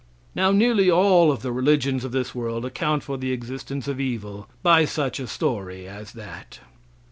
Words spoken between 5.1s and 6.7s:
a story as that.